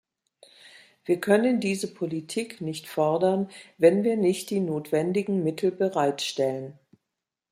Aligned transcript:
Wir 1.05 1.19
können 1.19 1.59
diese 1.59 1.93
Politik 1.93 2.59
nicht 2.59 2.87
fordern, 2.87 3.51
wenn 3.77 4.03
wir 4.03 4.17
nicht 4.17 4.49
die 4.49 4.59
notwendigen 4.59 5.43
Mittel 5.43 5.71
bereitstellen. 5.71 6.79